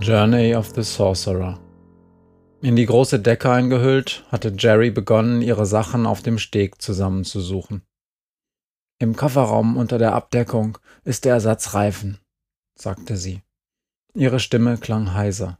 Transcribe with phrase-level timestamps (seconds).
[0.00, 1.58] Journey of the Sorcerer.
[2.62, 7.82] In die große Decke eingehüllt, hatte Jerry begonnen, ihre Sachen auf dem Steg zusammenzusuchen.
[9.00, 12.18] Im Kofferraum unter der Abdeckung ist der Ersatzreifen,
[12.76, 13.42] sagte sie.
[14.14, 15.58] Ihre Stimme klang heiser.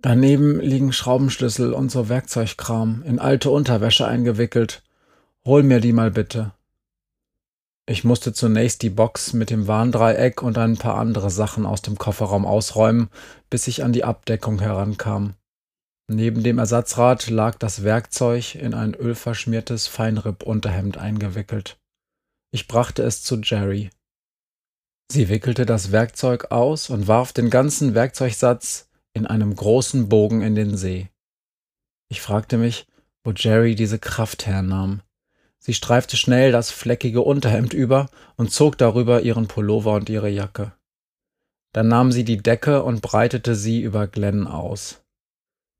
[0.00, 4.82] Daneben liegen Schraubenschlüssel und so Werkzeugkram in alte Unterwäsche eingewickelt.
[5.44, 6.52] Hol mir die mal bitte.
[7.88, 11.96] Ich musste zunächst die Box mit dem Warndreieck und ein paar andere Sachen aus dem
[11.96, 13.08] Kofferraum ausräumen,
[13.48, 15.32] bis ich an die Abdeckung herankam.
[16.06, 21.78] Neben dem Ersatzrad lag das Werkzeug in ein ölverschmiertes Feinripp-Unterhemd eingewickelt.
[22.50, 23.88] Ich brachte es zu Jerry.
[25.10, 30.54] Sie wickelte das Werkzeug aus und warf den ganzen Werkzeugsatz in einem großen Bogen in
[30.54, 31.08] den See.
[32.10, 32.86] Ich fragte mich,
[33.24, 35.00] wo Jerry diese Kraft hernahm.
[35.58, 40.72] Sie streifte schnell das fleckige Unterhemd über und zog darüber ihren Pullover und ihre Jacke.
[41.72, 45.02] Dann nahm sie die Decke und breitete sie über Glenn aus.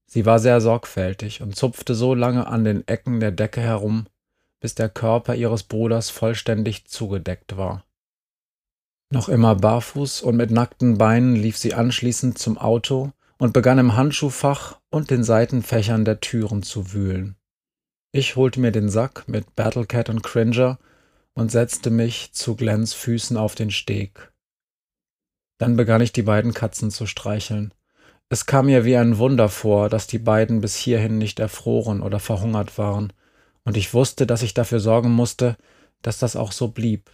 [0.07, 4.07] Sie war sehr sorgfältig und zupfte so lange an den Ecken der Decke herum,
[4.61, 7.85] bis der Körper ihres Bruders vollständig zugedeckt war.
[9.11, 13.97] Noch immer barfuß und mit nackten Beinen lief sie anschließend zum Auto und begann im
[13.97, 17.38] Handschuhfach und den Seitenfächern der Türen zu wühlen.
[18.11, 20.79] Ich holte mir den Sack mit Battlecat und Cringer
[21.35, 24.33] und setzte mich zu Glens Füßen auf den Steg.
[25.59, 27.75] Dann begann ich die beiden Katzen zu streicheln.
[28.31, 32.19] Es kam mir wie ein Wunder vor, dass die beiden bis hierhin nicht erfroren oder
[32.19, 33.13] verhungert waren,
[33.65, 35.59] und ich wusste, dass ich dafür sorgen musste,
[36.01, 37.11] dass das auch so blieb.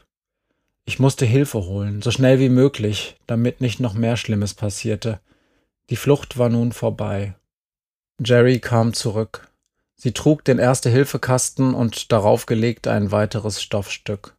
[0.85, 5.21] Ich musste Hilfe holen, so schnell wie möglich, damit nicht noch mehr Schlimmes passierte.
[5.91, 7.35] Die Flucht war nun vorbei.
[8.23, 9.49] Jerry kam zurück.
[10.05, 14.37] Sie trug den Erste-Hilfe-Kasten und darauf gelegt ein weiteres Stoffstück.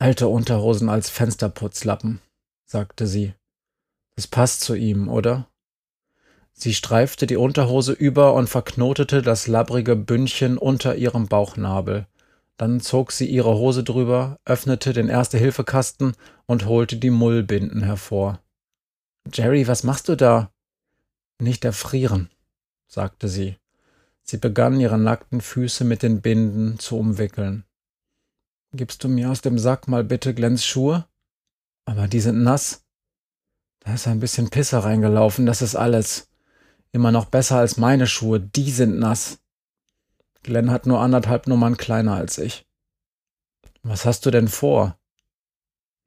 [0.00, 2.20] Alte Unterhosen als Fensterputzlappen,
[2.66, 3.32] sagte sie.
[4.16, 5.46] Das passt zu ihm, oder?
[6.50, 12.08] Sie streifte die Unterhose über und verknotete das labbrige Bündchen unter ihrem Bauchnabel.
[12.56, 16.14] Dann zog sie ihre Hose drüber, öffnete den Erste-Hilfe-Kasten
[16.46, 18.40] und holte die Mullbinden hervor.
[19.32, 20.50] Jerry, was machst du da?
[21.40, 22.30] Nicht erfrieren,
[22.88, 23.59] sagte sie.
[24.22, 27.64] Sie begann ihre nackten Füße mit den Binden zu umwickeln.
[28.72, 31.06] Gibst du mir aus dem Sack mal bitte Glens Schuhe?
[31.84, 32.84] Aber die sind nass.
[33.80, 36.28] Da ist ein bisschen Pisse reingelaufen, das ist alles.
[36.92, 39.38] Immer noch besser als meine Schuhe, die sind nass.
[40.42, 42.66] Glenn hat nur anderthalb Nummern kleiner als ich.
[43.82, 44.98] Was hast du denn vor?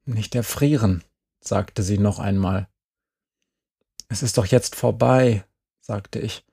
[0.04, 1.02] Nicht erfrieren,
[1.40, 2.68] sagte sie noch einmal.
[4.08, 5.44] Es ist doch jetzt vorbei,
[5.80, 6.44] sagte ich.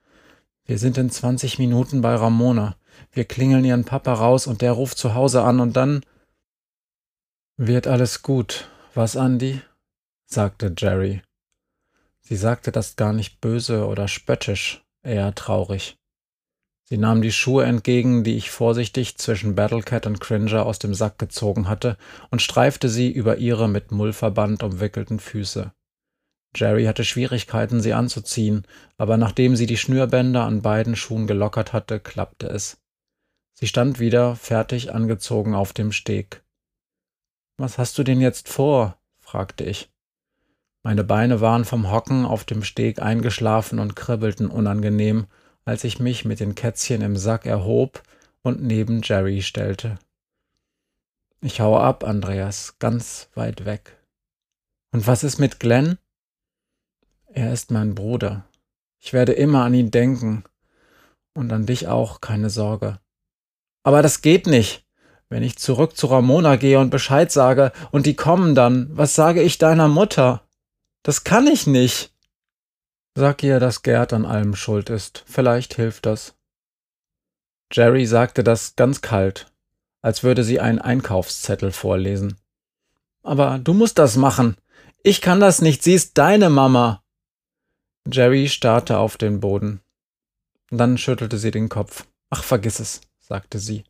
[0.72, 2.78] Wir sind in 20 Minuten bei Ramona.
[3.12, 6.06] Wir klingeln ihren Papa raus und der ruft zu Hause an und dann
[7.58, 8.70] wird alles gut.
[8.94, 9.60] Was, Andy?
[10.28, 11.24] sagte Jerry.
[12.22, 15.98] Sie sagte das gar nicht böse oder spöttisch, eher traurig.
[16.86, 21.20] Sie nahm die Schuhe entgegen, die ich vorsichtig zwischen Battlecat und Cringer aus dem Sack
[21.20, 21.98] gezogen hatte,
[22.30, 25.74] und streifte sie über ihre mit Mullverband umwickelten Füße.
[26.56, 28.66] Jerry hatte Schwierigkeiten, sie anzuziehen,
[28.98, 32.78] aber nachdem sie die Schnürbänder an beiden Schuhen gelockert hatte, klappte es.
[33.54, 36.44] Sie stand wieder, fertig angezogen auf dem Steg.
[37.58, 38.98] Was hast du denn jetzt vor?
[39.20, 39.90] fragte ich.
[40.84, 45.28] Meine Beine waren vom Hocken auf dem Steg eingeschlafen und kribbelten unangenehm,
[45.64, 48.02] als ich mich mit den Kätzchen im Sack erhob
[48.42, 50.00] und neben Jerry stellte.
[51.40, 53.98] Ich haue ab, Andreas, ganz weit weg.
[54.92, 55.98] Und was ist mit Glenn?
[57.34, 58.44] Er ist mein Bruder.
[59.00, 60.44] Ich werde immer an ihn denken.
[61.34, 63.00] Und an dich auch, keine Sorge.
[63.84, 64.86] Aber das geht nicht.
[65.30, 69.42] Wenn ich zurück zu Ramona gehe und Bescheid sage und die kommen dann, was sage
[69.42, 70.42] ich deiner Mutter?
[71.04, 72.14] Das kann ich nicht.
[73.16, 75.24] Sag ihr, dass Gerd an allem schuld ist.
[75.26, 76.36] Vielleicht hilft das.
[77.72, 79.50] Jerry sagte das ganz kalt,
[80.02, 82.38] als würde sie einen Einkaufszettel vorlesen.
[83.24, 84.58] Aber du musst das machen.
[85.02, 87.01] Ich kann das nicht, sie ist deine Mama.
[88.10, 89.82] Jerry starrte auf den Boden.
[90.70, 92.08] Dann schüttelte sie den Kopf.
[92.30, 93.84] Ach, vergiss es, sagte sie.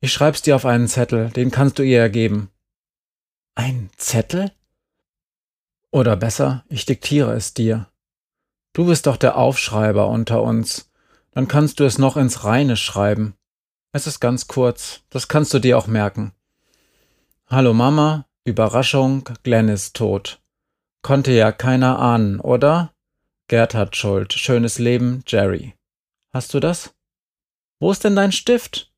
[0.00, 2.50] Ich schreib's dir auf einen Zettel, den kannst du ihr ergeben.
[3.54, 4.52] Ein Zettel?
[5.90, 7.88] Oder besser, ich diktiere es dir.
[8.72, 10.90] Du bist doch der Aufschreiber unter uns.
[11.32, 13.34] Dann kannst du es noch ins Reine schreiben.
[13.92, 16.32] Es ist ganz kurz, das kannst du dir auch merken.
[17.48, 20.40] Hallo Mama, Überraschung, Glenn ist tot.
[21.02, 22.92] Konnte ja keiner ahnen, oder?
[23.50, 24.32] Gerd hat Schuld.
[24.32, 25.74] Schönes Leben, Jerry.
[26.32, 26.94] Hast du das?
[27.80, 28.94] Wo ist denn dein Stift?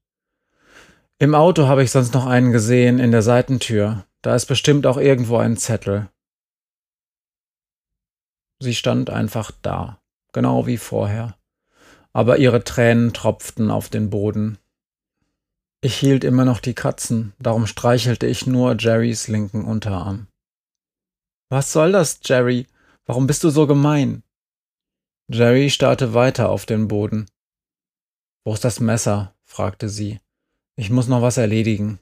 [1.18, 4.04] Im Auto habe ich sonst noch einen gesehen, in der Seitentür.
[4.20, 6.10] Da ist bestimmt auch irgendwo ein Zettel.
[8.58, 10.02] Sie stand einfach da,
[10.34, 11.34] genau wie vorher,
[12.12, 14.58] aber ihre Tränen tropften auf den Boden.
[15.80, 20.26] Ich hielt immer noch die Katzen, darum streichelte ich nur Jerrys linken Unterarm.
[21.48, 22.66] Was soll das, Jerry?
[23.06, 24.22] Warum bist du so gemein?
[25.34, 27.24] Jerry starrte weiter auf den Boden.
[28.44, 29.34] Wo ist das Messer?
[29.44, 30.20] fragte sie.
[30.76, 32.00] Ich muss noch was erledigen.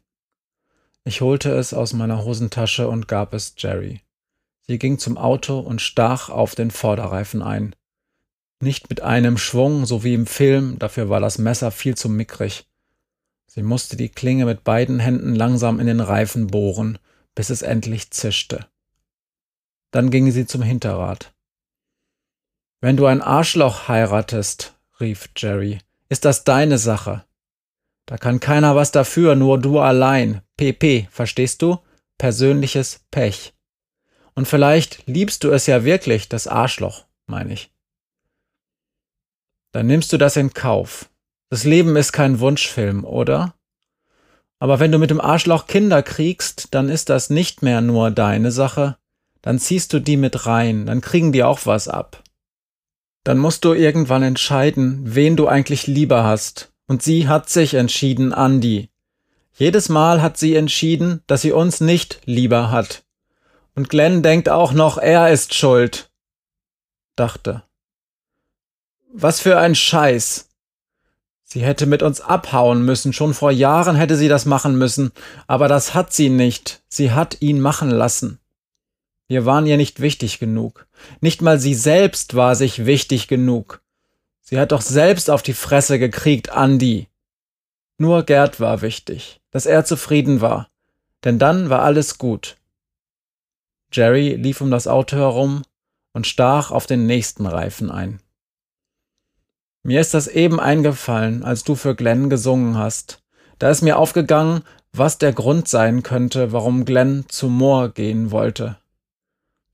[1.04, 4.00] Ich holte es aus meiner Hosentasche und gab es Jerry.
[4.66, 7.76] Sie ging zum Auto und stach auf den Vorderreifen ein.
[8.58, 12.66] Nicht mit einem Schwung, so wie im Film, dafür war das Messer viel zu mickrig.
[13.46, 16.98] Sie musste die Klinge mit beiden Händen langsam in den Reifen bohren,
[17.36, 18.66] bis es endlich zischte.
[19.92, 21.32] Dann ging sie zum Hinterrad.
[22.82, 27.24] Wenn du ein Arschloch heiratest, rief Jerry, ist das deine Sache.
[28.06, 30.40] Da kann keiner was dafür, nur du allein.
[30.56, 31.78] PP, verstehst du?
[32.16, 33.52] Persönliches Pech.
[34.34, 37.70] Und vielleicht liebst du es ja wirklich, das Arschloch, meine ich.
[39.72, 41.10] Dann nimmst du das in Kauf.
[41.50, 43.54] Das Leben ist kein Wunschfilm, oder?
[44.58, 48.52] Aber wenn du mit dem Arschloch Kinder kriegst, dann ist das nicht mehr nur deine
[48.52, 48.96] Sache.
[49.42, 52.22] Dann ziehst du die mit rein, dann kriegen die auch was ab.
[53.24, 56.72] Dann musst du irgendwann entscheiden, wen du eigentlich lieber hast.
[56.86, 58.88] Und sie hat sich entschieden, Andi.
[59.52, 63.04] Jedes Mal hat sie entschieden, dass sie uns nicht lieber hat.
[63.74, 66.10] Und Glenn denkt auch noch, er ist schuld.
[67.14, 67.62] Dachte.
[69.12, 70.48] Was für ein Scheiß.
[71.44, 75.10] Sie hätte mit uns abhauen müssen, schon vor Jahren hätte sie das machen müssen,
[75.48, 78.38] aber das hat sie nicht, sie hat ihn machen lassen.
[79.26, 80.86] Wir waren ihr nicht wichtig genug.
[81.20, 83.82] Nicht mal sie selbst war sich wichtig genug.
[84.40, 87.08] Sie hat doch selbst auf die Fresse gekriegt, Andi.
[87.98, 90.68] Nur Gerd war wichtig, dass er zufrieden war,
[91.24, 92.56] denn dann war alles gut.
[93.92, 95.62] Jerry lief um das Auto herum
[96.12, 98.20] und stach auf den nächsten Reifen ein.
[99.82, 103.22] Mir ist das eben eingefallen, als du für Glenn gesungen hast.
[103.58, 104.62] Da ist mir aufgegangen,
[104.92, 108.79] was der Grund sein könnte, warum Glenn zu Moor gehen wollte.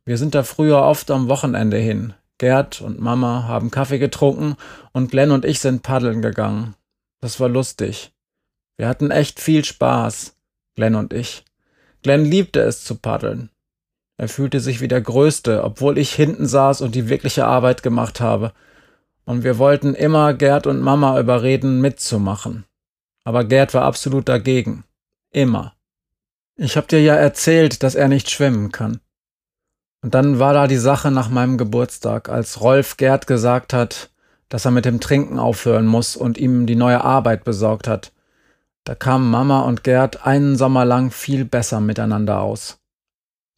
[0.06, 2.14] Wir sind da früher oft am Wochenende hin.
[2.38, 4.56] Gerd und Mama haben Kaffee getrunken
[4.93, 6.76] und Glenn und ich sind paddeln gegangen.
[7.20, 8.12] Das war lustig.
[8.76, 10.37] Wir hatten echt viel Spaß,
[10.76, 11.44] Glenn und ich.
[12.03, 13.50] Glenn liebte es zu paddeln.
[14.17, 18.20] Er fühlte sich wie der Größte, obwohl ich hinten saß und die wirkliche Arbeit gemacht
[18.20, 18.53] habe.
[19.25, 22.64] Und wir wollten immer Gerd und Mama überreden, mitzumachen.
[23.25, 24.85] Aber Gerd war absolut dagegen.
[25.32, 25.75] Immer.
[26.55, 29.01] Ich hab dir ja erzählt, dass er nicht schwimmen kann.
[30.06, 34.10] Und dann war da die Sache nach meinem Geburtstag, als Rolf Gerd gesagt hat,
[34.48, 38.13] dass er mit dem Trinken aufhören muss und ihm die neue Arbeit besorgt hat.
[38.84, 42.79] Da kamen Mama und Gerd einen Sommer lang viel besser miteinander aus.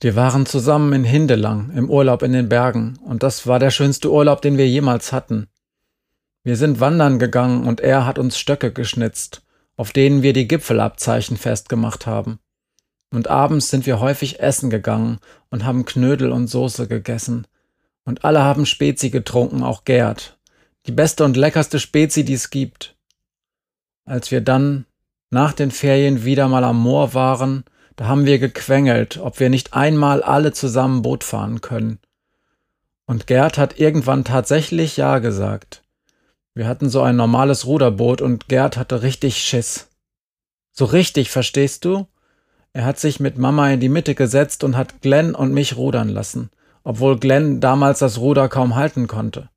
[0.00, 4.11] Wir waren zusammen in Hindelang im Urlaub in den Bergen und das war der schönste
[4.11, 5.49] Urlaub, den wir jemals hatten.
[6.45, 9.43] Wir sind wandern gegangen und er hat uns Stöcke geschnitzt,
[9.76, 12.38] auf denen wir die Gipfelabzeichen festgemacht haben.
[13.11, 15.19] Und abends sind wir häufig essen gegangen
[15.50, 17.47] und haben Knödel und Soße gegessen.
[18.05, 20.38] Und alle haben Spezi getrunken, auch Gerd.
[20.87, 22.97] Die beste und leckerste Spezi, die es gibt.
[24.05, 24.87] Als wir dann
[25.31, 27.65] nach den Ferien wieder mal am Moor waren,
[27.97, 31.99] da haben wir gequengelt, ob wir nicht einmal alle zusammen Boot fahren können.
[33.07, 35.83] Und Gerd hat irgendwann tatsächlich Ja gesagt.
[36.55, 39.88] Wir hatten so ein normales Ruderboot und Gerd hatte richtig Schiss.
[40.73, 42.07] So richtig, verstehst du?
[42.72, 46.08] Er hat sich mit Mama in die Mitte gesetzt und hat Glenn und mich rudern
[46.08, 46.50] lassen,
[46.84, 49.48] obwohl Glenn damals das Ruder kaum halten konnte.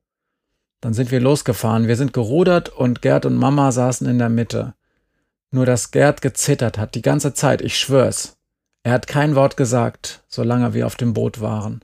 [0.80, 4.74] Dann sind wir losgefahren, wir sind gerudert und Gerd und Mama saßen in der Mitte.
[5.52, 8.38] Nur dass Gerd gezittert hat, die ganze Zeit, ich schwör's.
[8.84, 11.82] Er hat kein Wort gesagt, solange wir auf dem Boot waren.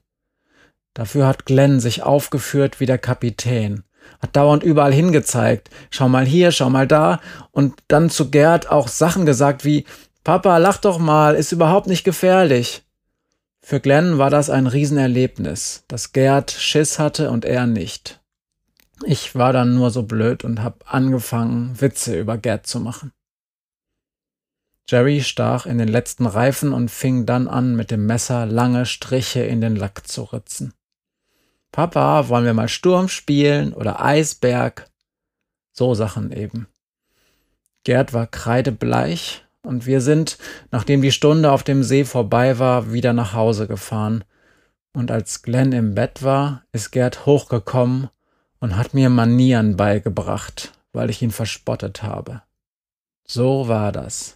[0.96, 3.84] Dafür hat Glenn sich aufgeführt wie der Kapitän,
[4.20, 7.20] hat dauernd überall hingezeigt, schau mal hier, schau mal da,
[7.52, 9.86] und dann zu Gerd auch Sachen gesagt wie
[10.28, 12.84] Papa, lach doch mal, ist überhaupt nicht gefährlich.
[13.62, 18.20] Für Glenn war das ein Riesenerlebnis, dass Gerd Schiss hatte und er nicht.
[19.06, 23.14] Ich war dann nur so blöd und hab angefangen, Witze über Gerd zu machen.
[24.90, 29.44] Jerry stach in den letzten Reifen und fing dann an, mit dem Messer lange Striche
[29.44, 30.74] in den Lack zu ritzen.
[31.72, 34.90] Papa, wollen wir mal Sturm spielen oder Eisberg?
[35.72, 36.68] So Sachen eben.
[37.86, 40.38] Gerd war kreidebleich und wir sind,
[40.72, 44.24] nachdem die Stunde auf dem See vorbei war, wieder nach Hause gefahren.
[44.94, 48.10] Und als Glenn im Bett war, ist Gerd hochgekommen
[48.60, 52.42] und hat mir Manieren beigebracht, weil ich ihn verspottet habe.
[53.26, 54.34] So war das.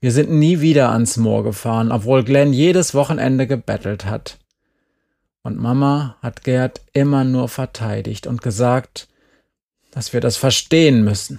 [0.00, 4.38] Wir sind nie wieder ans Moor gefahren, obwohl Glenn jedes Wochenende gebettelt hat.
[5.42, 9.08] Und Mama hat Gerd immer nur verteidigt und gesagt,
[9.92, 11.38] dass wir das verstehen müssen.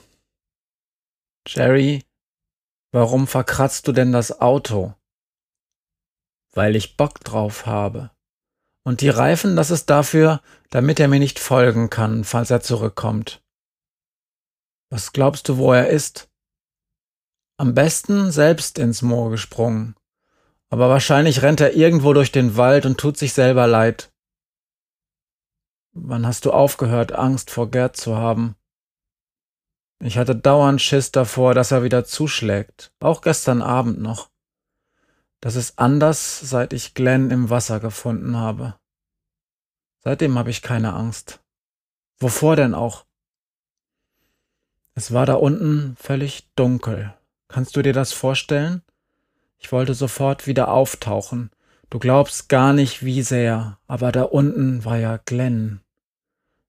[1.47, 2.03] Jerry,
[2.93, 4.93] warum verkratzt du denn das Auto?
[6.53, 8.11] Weil ich Bock drauf habe.
[8.85, 13.41] Und die Reifen, das ist dafür, damit er mir nicht folgen kann, falls er zurückkommt.
[14.89, 16.29] Was glaubst du, wo er ist?
[17.57, 19.95] Am besten selbst ins Moor gesprungen.
[20.69, 24.11] Aber wahrscheinlich rennt er irgendwo durch den Wald und tut sich selber leid.
[25.93, 28.55] Wann hast du aufgehört, Angst vor Gerd zu haben?
[30.05, 34.29] Ich hatte dauernd Schiss davor, dass er wieder zuschlägt, auch gestern Abend noch.
[35.39, 38.75] Das ist anders, seit ich Glenn im Wasser gefunden habe.
[40.01, 41.39] Seitdem habe ich keine Angst.
[42.19, 43.05] Wovor denn auch?
[44.93, 47.13] Es war da unten völlig dunkel.
[47.47, 48.81] Kannst du dir das vorstellen?
[49.57, 51.49] Ich wollte sofort wieder auftauchen.
[51.89, 55.79] Du glaubst gar nicht, wie sehr, aber da unten war ja Glenn.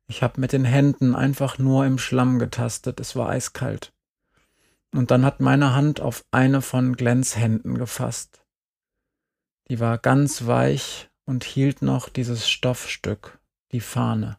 [0.06, 3.92] Ich hab mit den Händen einfach nur im Schlamm getastet, es war eiskalt.
[4.92, 8.44] Und dann hat meine Hand auf eine von Glenns Händen gefasst.
[9.68, 13.40] Die war ganz weich und hielt noch dieses Stoffstück,
[13.72, 14.36] die Fahne.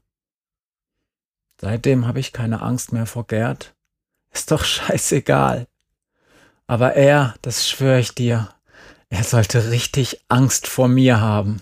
[1.60, 3.75] Seitdem habe ich keine Angst mehr vor Gerd.
[4.31, 5.67] Ist doch scheißegal.
[6.67, 8.50] Aber er, das schwöre ich dir,
[9.10, 11.62] er sollte richtig Angst vor mir haben.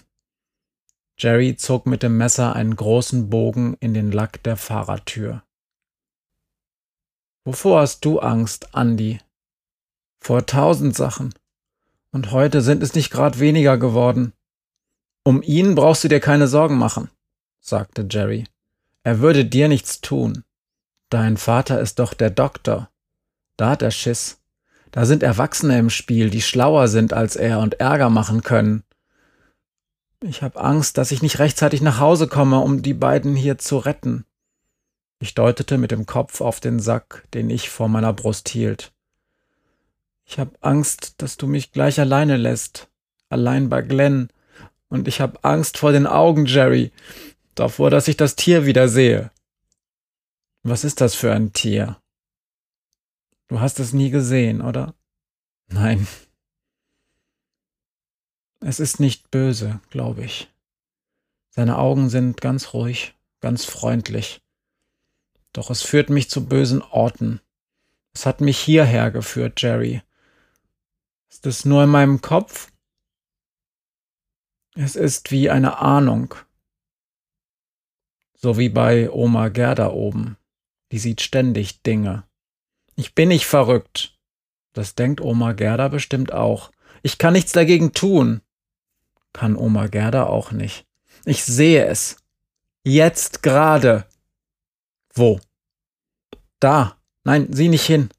[1.23, 5.41] Jerry zog mit dem Messer einen großen Bogen in den Lack der Fahrertür.
[7.45, 9.19] Wovor hast du Angst, Andy?
[10.19, 11.33] Vor tausend Sachen.
[12.11, 14.33] Und heute sind es nicht grad weniger geworden.
[15.23, 17.09] Um ihn brauchst du dir keine Sorgen machen,
[17.61, 18.43] sagte Jerry.
[19.03, 20.43] Er würde dir nichts tun.
[21.09, 22.89] Dein Vater ist doch der Doktor.
[23.55, 24.41] Da hat er Schiss.
[24.91, 28.83] Da sind Erwachsene im Spiel, die schlauer sind als er und Ärger machen können.
[30.25, 33.77] Ich habe Angst, dass ich nicht rechtzeitig nach Hause komme, um die beiden hier zu
[33.77, 34.25] retten.
[35.19, 38.93] Ich deutete mit dem Kopf auf den Sack, den ich vor meiner Brust hielt.
[40.25, 42.89] Ich habe Angst, dass du mich gleich alleine lässt,
[43.27, 44.29] allein bei Glenn.
[44.87, 46.93] Und ich habe Angst vor den Augen, Jerry,
[47.55, 49.31] davor, dass ich das Tier wieder sehe.
[50.63, 51.97] Was ist das für ein Tier?
[53.49, 54.93] Du hast es nie gesehen, oder?
[55.67, 56.07] Nein.
[58.65, 60.49] Es ist nicht böse, glaube ich.
[61.49, 64.41] Seine Augen sind ganz ruhig, ganz freundlich.
[65.51, 67.41] Doch es führt mich zu bösen Orten.
[68.13, 70.01] Es hat mich hierher geführt, Jerry.
[71.29, 72.71] Ist es nur in meinem Kopf?
[74.75, 76.33] Es ist wie eine Ahnung.
[78.33, 80.37] So wie bei Oma Gerda oben.
[80.91, 82.23] Die sieht ständig Dinge.
[82.95, 84.17] Ich bin nicht verrückt.
[84.71, 86.71] Das denkt Oma Gerda bestimmt auch.
[87.01, 88.41] Ich kann nichts dagegen tun.
[89.33, 90.85] Kann Oma Gerda auch nicht.
[91.25, 92.17] Ich sehe es.
[92.83, 94.05] Jetzt gerade.
[95.13, 95.39] Wo?
[96.59, 96.97] Da.
[97.23, 98.09] Nein, sieh nicht hin.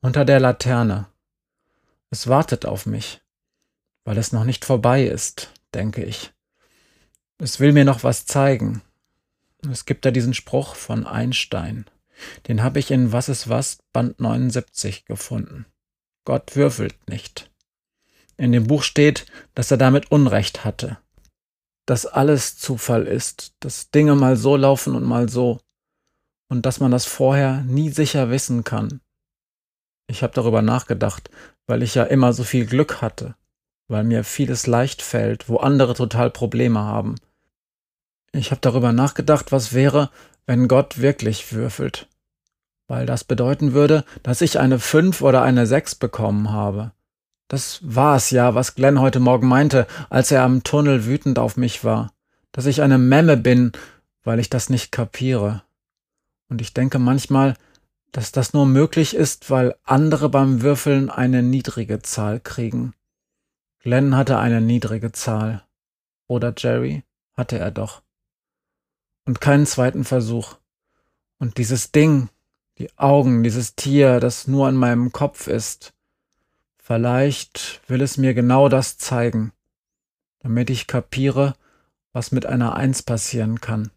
[0.00, 1.08] Unter der Laterne.
[2.10, 3.20] Es wartet auf mich.
[4.04, 6.32] Weil es noch nicht vorbei ist, denke ich.
[7.38, 8.82] Es will mir noch was zeigen.
[9.70, 11.86] Es gibt da diesen Spruch von Einstein.
[12.48, 15.66] Den habe ich in Was ist was, Band 79 gefunden.
[16.24, 17.50] Gott würfelt nicht.
[18.36, 20.98] In dem Buch steht, dass er damit Unrecht hatte.
[21.86, 25.60] Dass alles Zufall ist, dass Dinge mal so laufen und mal so.
[26.48, 29.00] Und dass man das vorher nie sicher wissen kann.
[30.08, 31.30] Ich habe darüber nachgedacht,
[31.66, 33.34] weil ich ja immer so viel Glück hatte,
[33.88, 37.16] weil mir vieles leicht fällt, wo andere total Probleme haben.
[38.32, 40.10] Ich habe darüber nachgedacht, was wäre,
[40.46, 42.08] wenn Gott wirklich würfelt.
[42.88, 46.92] Weil das bedeuten würde, dass ich eine 5 oder eine 6 bekommen habe.
[47.48, 51.56] Das war es ja, was Glenn heute Morgen meinte, als er am Tunnel wütend auf
[51.56, 52.12] mich war.
[52.52, 53.72] Dass ich eine Memme bin,
[54.24, 55.62] weil ich das nicht kapiere.
[56.48, 57.54] Und ich denke manchmal,
[58.12, 62.94] dass das nur möglich ist, weil andere beim Würfeln eine niedrige Zahl kriegen.
[63.80, 65.64] Glenn hatte eine niedrige Zahl.
[66.26, 67.04] Oder Jerry
[67.36, 68.02] hatte er doch
[69.26, 70.56] und keinen zweiten Versuch.
[71.38, 72.30] Und dieses Ding,
[72.78, 75.92] die Augen, dieses Tier, das nur in meinem Kopf ist,
[76.86, 79.52] Vielleicht will es mir genau das zeigen,
[80.38, 81.56] damit ich kapiere,
[82.12, 83.90] was mit einer Eins passieren kann.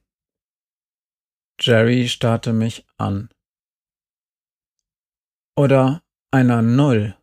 [1.59, 3.29] Jerry starrte mich an.
[5.55, 7.15] Oder einer Null.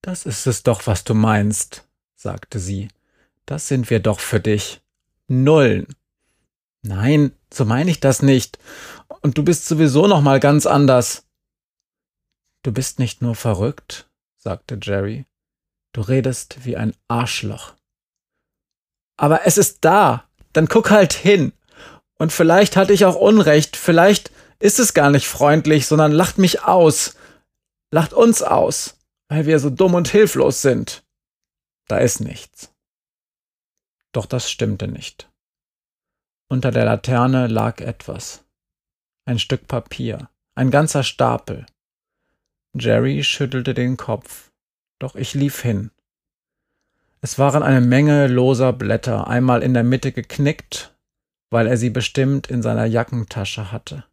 [0.00, 2.86] Das ist es doch, was du meinst, sagte sie.
[3.46, 4.80] Das sind wir doch für dich.
[5.26, 5.88] Nullen.
[6.82, 8.60] Nein, so meine ich das nicht.
[9.22, 11.26] Und du bist sowieso noch mal ganz anders.
[12.62, 14.07] Du bist nicht nur verrückt,
[14.38, 15.26] sagte Jerry.
[15.92, 17.74] Du redest wie ein Arschloch.
[19.16, 20.28] Aber es ist da.
[20.52, 21.52] Dann guck halt hin.
[22.18, 23.76] Und vielleicht hatte ich auch Unrecht.
[23.76, 27.16] Vielleicht ist es gar nicht freundlich, sondern lacht mich aus.
[27.90, 28.96] Lacht uns aus,
[29.28, 31.04] weil wir so dumm und hilflos sind.
[31.86, 32.72] Da ist nichts.
[34.12, 35.30] Doch das stimmte nicht.
[36.48, 38.44] Unter der Laterne lag etwas.
[39.26, 41.66] Ein Stück Papier, ein ganzer Stapel.
[42.74, 44.50] Jerry schüttelte den Kopf,
[44.98, 45.90] doch ich lief hin.
[47.20, 50.94] Es waren eine Menge loser Blätter, einmal in der Mitte geknickt,
[51.50, 54.04] weil er sie bestimmt in seiner Jackentasche hatte.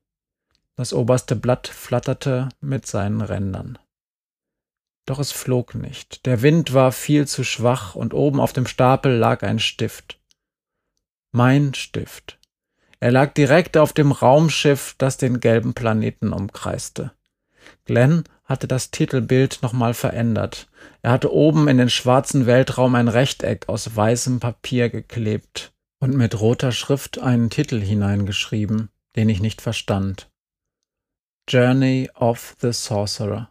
[0.76, 3.78] Das oberste Blatt flatterte mit seinen Rändern.
[5.06, 6.26] Doch es flog nicht.
[6.26, 10.20] Der Wind war viel zu schwach und oben auf dem Stapel lag ein Stift.
[11.32, 12.40] Mein Stift.
[13.00, 17.12] Er lag direkt auf dem Raumschiff, das den gelben Planeten umkreiste.
[17.86, 20.68] Glenn hatte das Titelbild nochmal verändert.
[21.02, 26.40] Er hatte oben in den schwarzen Weltraum ein Rechteck aus weißem Papier geklebt und mit
[26.40, 30.30] roter Schrift einen Titel hineingeschrieben, den ich nicht verstand.
[31.48, 33.50] Journey of the Sorcerer.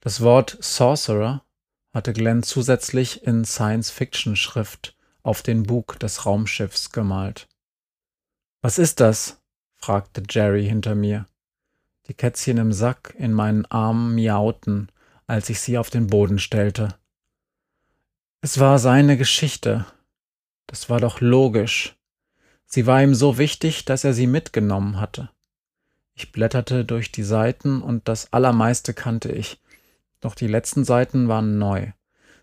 [0.00, 1.44] Das Wort Sorcerer
[1.92, 7.48] hatte Glenn zusätzlich in Science-Fiction-Schrift auf den Bug des Raumschiffs gemalt.
[8.62, 9.40] Was ist das?
[9.76, 11.26] fragte Jerry hinter mir.
[12.08, 14.88] Die Kätzchen im Sack in meinen Armen miauten,
[15.26, 16.94] als ich sie auf den Boden stellte.
[18.40, 19.84] Es war seine Geschichte.
[20.66, 21.96] Das war doch logisch.
[22.64, 25.30] Sie war ihm so wichtig, dass er sie mitgenommen hatte.
[26.14, 29.60] Ich blätterte durch die Seiten und das allermeiste kannte ich,
[30.20, 31.92] doch die letzten Seiten waren neu.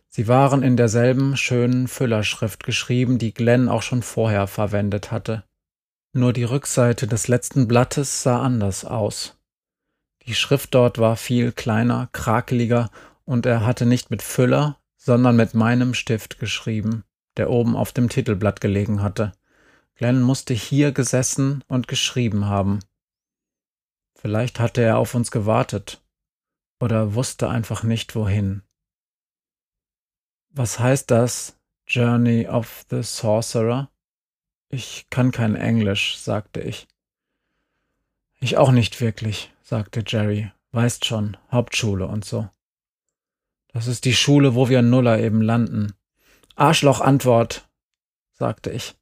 [0.07, 5.43] Sie waren in derselben schönen Füllerschrift geschrieben, die Glenn auch schon vorher verwendet hatte.
[6.13, 9.34] Nur die Rückseite des letzten Blattes sah anders aus.
[10.27, 12.89] Die Schrift dort war viel kleiner, krakeliger
[13.25, 17.03] und er hatte nicht mit Füller, sondern mit meinem Stift geschrieben,
[17.37, 19.33] der oben auf dem Titelblatt gelegen hatte.
[19.95, 22.79] Glenn musste hier gesessen und geschrieben haben.
[24.15, 26.01] Vielleicht hatte er auf uns gewartet
[26.79, 28.63] oder wusste einfach nicht wohin.
[30.49, 33.91] Was heißt das, Journey of the Sorcerer?
[34.69, 36.87] Ich kann kein Englisch, sagte ich.
[38.39, 40.51] Ich auch nicht wirklich sagte Jerry.
[40.71, 42.47] Weißt schon, Hauptschule und so.
[43.69, 45.93] Das ist die Schule, wo wir Nuller eben landen.
[46.55, 47.67] Arschloch-Antwort,
[48.31, 48.95] sagte ich.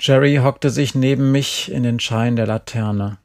[0.00, 3.18] Jerry hockte sich neben mich in den Schein der Laterne.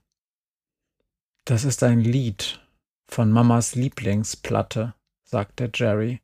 [1.45, 2.59] Das ist ein Lied
[3.07, 6.21] von Mamas Lieblingsplatte, sagte Jerry.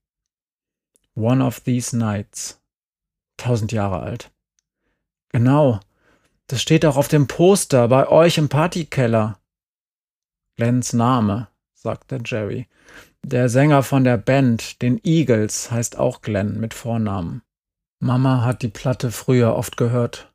[1.16, 2.60] One of these nights.
[3.38, 4.32] Tausend Jahre alt.
[5.30, 5.80] Genau.
[6.48, 9.40] Das steht auch auf dem Poster bei euch im Partykeller.
[10.56, 12.68] Glens Name, sagte Jerry.
[13.24, 17.42] Der Sänger von der Band, den Eagles, heißt auch Glenn mit Vornamen.
[18.00, 20.34] Mama hat die Platte früher oft gehört.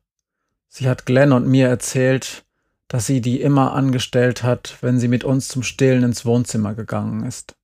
[0.67, 2.45] Sie hat Glenn und mir erzählt,
[2.87, 7.23] dass sie die immer angestellt hat, wenn sie mit uns zum Stillen ins Wohnzimmer gegangen
[7.25, 7.55] ist.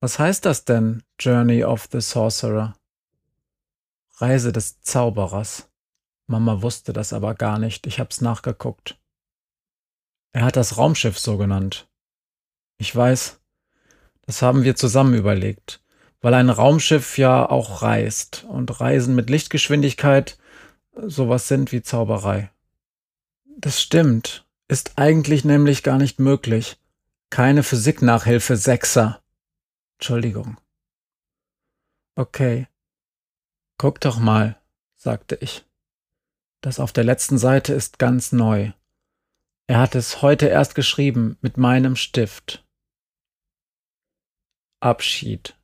[0.00, 2.74] Was heißt das denn, Journey of the Sorcerer?
[4.16, 5.68] Reise des Zauberers.
[6.26, 8.98] Mama wusste das aber gar nicht, ich hab's nachgeguckt.
[10.32, 11.88] Er hat das Raumschiff so genannt.
[12.78, 13.40] Ich weiß,
[14.22, 15.82] das haben wir zusammen überlegt,
[16.20, 20.38] weil ein Raumschiff ja auch reist und Reisen mit Lichtgeschwindigkeit
[20.94, 22.50] sowas sind wie Zauberei.
[23.56, 26.78] Das stimmt, ist eigentlich nämlich gar nicht möglich.
[27.30, 29.22] Keine Physiknachhilfe Sechser.
[29.98, 30.58] Entschuldigung.
[32.14, 32.68] Okay.
[33.78, 34.60] Guck doch mal,
[34.96, 35.64] sagte ich.
[36.60, 38.72] Das auf der letzten Seite ist ganz neu.
[39.66, 42.64] Er hat es heute erst geschrieben mit meinem Stift.
[44.80, 45.54] Abschied.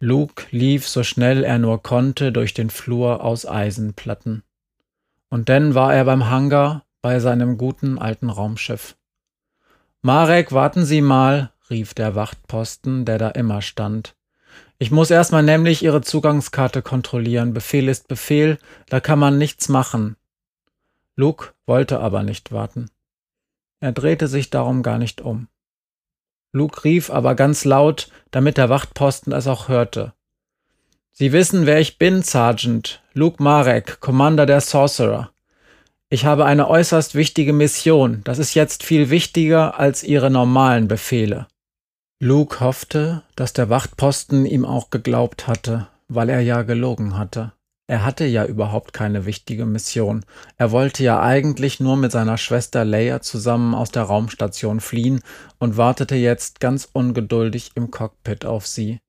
[0.00, 4.42] Luke lief so schnell er nur konnte durch den Flur aus Eisenplatten.
[5.28, 8.96] Und dann war er beim Hangar bei seinem guten alten Raumschiff.
[10.00, 14.16] Marek, warten Sie mal, rief der Wachtposten, der da immer stand.
[14.78, 17.54] Ich muss erstmal nämlich Ihre Zugangskarte kontrollieren.
[17.54, 20.16] Befehl ist Befehl, da kann man nichts machen.
[21.16, 22.90] Luke wollte aber nicht warten.
[23.80, 25.48] Er drehte sich darum gar nicht um.
[26.52, 30.12] Luke rief aber ganz laut, damit der Wachtposten es auch hörte.
[31.12, 33.02] Sie wissen, wer ich bin, Sergeant.
[33.12, 35.30] Luke Marek, Commander der Sorcerer.
[36.08, 38.20] Ich habe eine äußerst wichtige Mission.
[38.24, 41.48] Das ist jetzt viel wichtiger als Ihre normalen Befehle.
[42.18, 47.52] Luke hoffte, dass der Wachtposten ihm auch geglaubt hatte, weil er ja gelogen hatte.
[47.92, 50.24] Er hatte ja überhaupt keine wichtige Mission.
[50.56, 55.20] Er wollte ja eigentlich nur mit seiner Schwester Leia zusammen aus der Raumstation fliehen
[55.58, 59.00] und wartete jetzt ganz ungeduldig im Cockpit auf sie.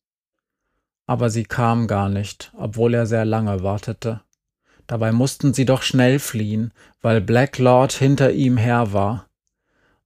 [1.08, 4.20] Aber sie kam gar nicht, obwohl er sehr lange wartete.
[4.86, 9.30] Dabei mussten sie doch schnell fliehen, weil Black Lord hinter ihm her war.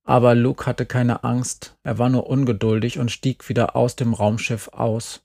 [0.04, 4.68] Aber Luke hatte keine Angst, er war nur ungeduldig und stieg wieder aus dem Raumschiff
[4.68, 5.24] aus.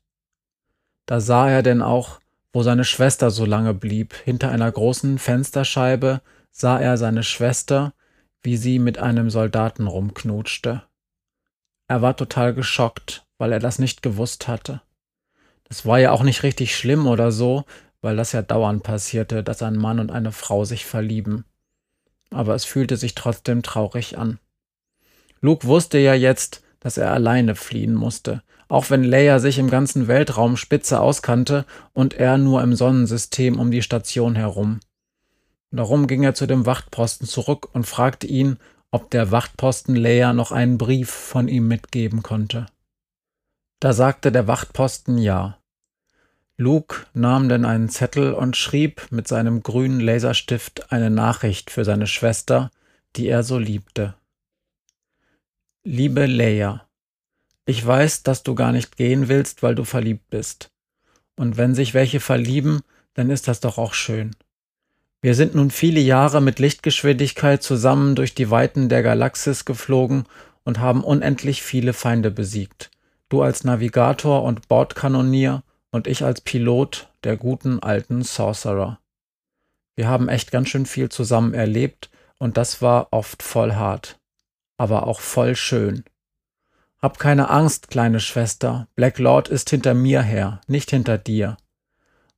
[1.05, 2.22] Da sah er denn auch,
[2.53, 4.15] wo seine Schwester so lange blieb.
[4.25, 7.95] Hinter einer großen Fensterscheibe sah er seine Schwester,
[8.43, 10.83] wie sie mit einem Soldaten rumknutschte.
[11.89, 14.83] Er war total geschockt, weil er das nicht gewusst hatte.
[15.65, 17.65] Das war ja auch nicht richtig schlimm oder so,
[18.03, 21.45] weil das ja dauernd passierte, dass ein Mann und eine Frau sich verlieben.
[22.31, 24.39] Aber es fühlte sich trotzdem traurig an.
[25.41, 30.09] Luke wusste ja jetzt, dass er alleine fliehen musste, auch wenn Leia sich im ganzen
[30.09, 34.81] Weltraum spitze auskannte und er nur im Sonnensystem um die Station herum.
[35.71, 38.57] Darum ging er zu dem Wachtposten zurück und fragte ihn,
[38.91, 42.65] ob der Wachtposten Leia noch einen Brief von ihm mitgeben konnte.
[43.79, 45.59] Da sagte der Wachtposten ja.
[46.57, 52.07] Luke nahm denn einen Zettel und schrieb mit seinem grünen Laserstift eine Nachricht für seine
[52.07, 52.71] Schwester,
[53.17, 54.15] die er so liebte.
[55.85, 56.87] Liebe Leia,
[57.67, 60.71] ich weiß, dass du gar nicht gehen willst, weil du verliebt bist.
[61.37, 62.81] Und wenn sich welche verlieben,
[63.15, 64.35] dann ist das doch auch schön.
[65.21, 70.25] Wir sind nun viele Jahre mit Lichtgeschwindigkeit zusammen durch die Weiten der Galaxis geflogen
[70.65, 72.91] und haben unendlich viele Feinde besiegt.
[73.29, 78.99] Du als Navigator und Bordkanonier und ich als Pilot der guten alten Sorcerer.
[79.95, 84.19] Wir haben echt ganz schön viel zusammen erlebt und das war oft voll hart,
[84.77, 86.05] aber auch voll schön.
[87.03, 88.87] Hab keine Angst, kleine Schwester.
[88.95, 91.57] Black Lord ist hinter mir her, nicht hinter dir.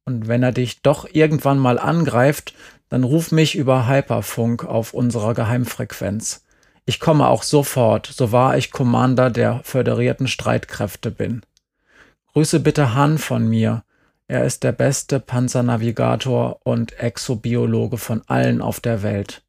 [0.06, 2.54] Und wenn er dich doch irgendwann mal angreift,
[2.88, 6.44] dann ruf mich über Hyperfunk auf unserer Geheimfrequenz.
[6.86, 11.42] Ich komme auch sofort, so wahr ich Commander der föderierten Streitkräfte bin.
[12.32, 13.84] Grüße bitte Han von mir.
[14.28, 19.43] Er ist der beste Panzernavigator und Exobiologe von allen auf der Welt.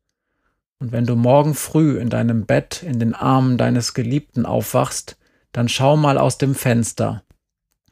[0.79, 5.17] Und wenn du morgen früh in deinem Bett in den Armen deines Geliebten aufwachst,
[5.51, 7.23] dann schau mal aus dem Fenster.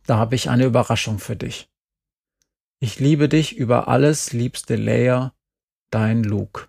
[0.05, 1.69] Da habe ich eine Überraschung für dich.
[2.79, 5.33] Ich liebe dich über alles, liebste Leia,
[5.89, 6.67] dein Luke.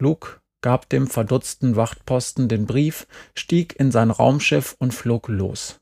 [0.00, 5.80] Luke gab dem verdutzten Wachtposten den Brief, stieg in sein Raumschiff und flog los.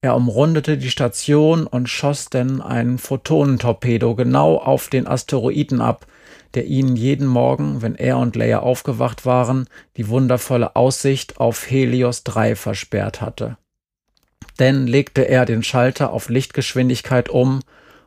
[0.00, 6.06] Er umrundete die Station und schoss denn ein Photonentorpedo genau auf den Asteroiden ab,
[6.54, 12.24] der ihnen jeden Morgen, wenn er und Leia aufgewacht waren, die wundervolle Aussicht auf Helios
[12.24, 13.56] 3 versperrt hatte.
[14.58, 17.60] Denn legte er den Schalter auf Lichtgeschwindigkeit um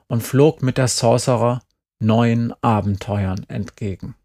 [0.08, 1.62] und flog mit der Sorcerer
[2.00, 4.16] neuen Abenteuern entgegen.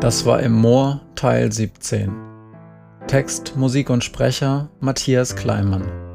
[0.00, 2.12] Das war im Moor Teil 17.
[3.08, 6.07] Text, Musik und Sprecher Matthias Kleimann.